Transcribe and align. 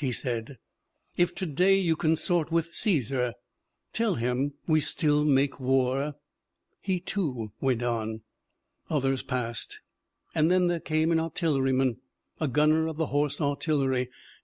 he 0.00 0.12
said. 0.12 0.56
'If 1.16 1.34
to 1.34 1.44
day 1.44 1.76
you 1.76 1.96
consort 1.96 2.52
with 2.52 2.72
Caesar, 2.72 3.34
tell 3.92 4.14
him 4.14 4.54
we 4.68 4.80
still 4.80 5.24
make 5.24 5.58
war/ 5.58 6.14
He, 6.80 7.00
too, 7.00 7.50
went 7.60 7.82
on. 7.82 8.20
"Others 8.90 9.24
passed, 9.24 9.80
and 10.36 10.52
then 10.52 10.68
there 10.68 10.78
came 10.78 11.10
an 11.10 11.18
artillery 11.18 11.72
man, 11.72 11.96
a 12.38 12.46
gunner 12.46 12.86
of 12.86 12.96
the 12.96 13.06
Horse 13.06 13.40
Artillery. 13.40 14.08